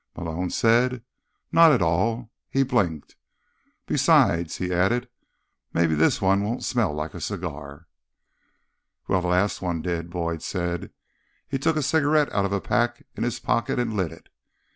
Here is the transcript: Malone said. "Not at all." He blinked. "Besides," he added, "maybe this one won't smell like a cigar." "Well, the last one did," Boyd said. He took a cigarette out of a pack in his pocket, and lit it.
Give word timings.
Malone 0.17 0.49
said. 0.49 1.03
"Not 1.51 1.71
at 1.71 1.81
all." 1.83 2.31
He 2.49 2.63
blinked. 2.63 3.17
"Besides," 3.85 4.57
he 4.57 4.73
added, 4.73 5.07
"maybe 5.75 5.93
this 5.93 6.19
one 6.19 6.41
won't 6.41 6.63
smell 6.63 6.91
like 6.91 7.13
a 7.13 7.21
cigar." 7.21 7.85
"Well, 9.07 9.21
the 9.21 9.27
last 9.27 9.61
one 9.61 9.83
did," 9.83 10.09
Boyd 10.09 10.41
said. 10.41 10.89
He 11.47 11.59
took 11.59 11.75
a 11.75 11.83
cigarette 11.83 12.33
out 12.33 12.45
of 12.45 12.51
a 12.51 12.59
pack 12.59 13.05
in 13.15 13.23
his 13.23 13.39
pocket, 13.39 13.77
and 13.77 13.93
lit 13.95 14.11
it. 14.11 14.29